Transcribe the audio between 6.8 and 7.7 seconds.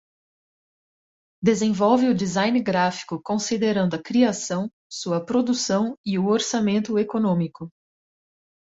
econômico.